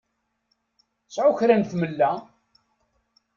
[1.13, 2.11] Sεu kra n tmella!